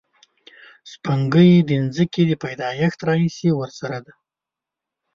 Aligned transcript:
سپوږمۍ 0.91 1.49
د 1.69 1.69
ځمکې 1.95 2.21
له 2.29 2.35
پیدایښت 2.43 2.99
راهیسې 3.09 3.49
ورسره 3.55 3.97
ده 4.05 4.13